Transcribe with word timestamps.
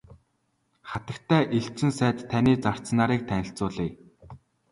Хатагтай 0.93 1.43
элчин 1.57 1.91
сайд 1.99 2.17
таны 2.31 2.53
зарц 2.63 2.85
нарыг 2.97 3.21
танилцуулъя. 3.29 3.89